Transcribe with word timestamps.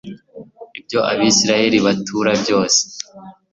ibyo 0.79 0.99
abayisraheli 1.11 1.77
batura 1.85 2.31
byose 2.41 2.81